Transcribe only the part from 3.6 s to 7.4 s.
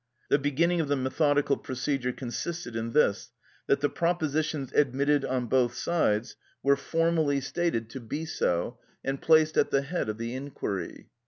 that the propositions admitted on both sides were formally